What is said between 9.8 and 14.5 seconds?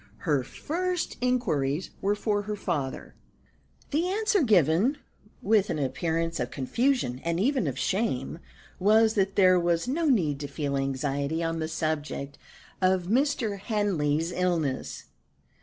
no need to feel anxiety on the subject of Mr. Henley's